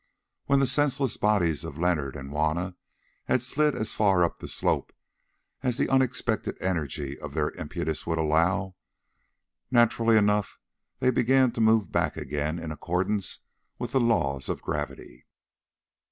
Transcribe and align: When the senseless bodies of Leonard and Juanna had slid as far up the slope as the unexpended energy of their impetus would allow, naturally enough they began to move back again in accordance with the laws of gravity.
When 0.47 0.59
the 0.59 0.65
senseless 0.65 1.15
bodies 1.17 1.63
of 1.63 1.77
Leonard 1.77 2.15
and 2.15 2.31
Juanna 2.31 2.75
had 3.25 3.43
slid 3.43 3.75
as 3.75 3.93
far 3.93 4.23
up 4.23 4.39
the 4.39 4.47
slope 4.47 4.91
as 5.61 5.77
the 5.77 5.89
unexpended 5.89 6.59
energy 6.59 7.19
of 7.19 7.35
their 7.35 7.51
impetus 7.51 8.07
would 8.07 8.17
allow, 8.17 8.73
naturally 9.69 10.17
enough 10.17 10.57
they 11.01 11.11
began 11.11 11.51
to 11.51 11.61
move 11.61 11.91
back 11.91 12.17
again 12.17 12.57
in 12.57 12.71
accordance 12.71 13.41
with 13.77 13.91
the 13.91 13.99
laws 13.99 14.49
of 14.49 14.63
gravity. 14.63 15.27